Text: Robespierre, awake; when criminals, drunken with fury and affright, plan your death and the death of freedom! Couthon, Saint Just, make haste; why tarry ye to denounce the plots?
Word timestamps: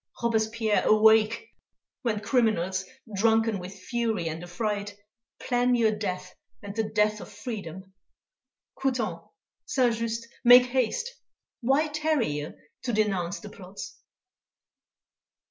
Robespierre, 0.23 0.81
awake; 0.87 1.49
when 2.01 2.21
criminals, 2.21 2.85
drunken 3.15 3.59
with 3.59 3.77
fury 3.77 4.27
and 4.29 4.41
affright, 4.43 4.97
plan 5.39 5.75
your 5.75 5.91
death 5.95 6.33
and 6.63 6.75
the 6.75 6.89
death 6.89 7.21
of 7.21 7.31
freedom! 7.31 7.93
Couthon, 8.81 9.21
Saint 9.67 9.93
Just, 9.97 10.27
make 10.43 10.65
haste; 10.65 11.07
why 11.59 11.87
tarry 11.87 12.29
ye 12.31 12.49
to 12.81 12.91
denounce 12.93 13.41
the 13.41 13.49
plots? 13.49 13.99